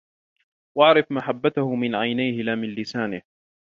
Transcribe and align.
وَاعْرِفْ 0.77 1.11
مَحَبَّتَهُ 1.11 1.75
مِنْ 1.75 1.95
عَيْنِهِ 1.95 2.43
لَا 2.43 2.55
مِنْ 2.55 2.69
لِسَانِهِ 2.75 3.21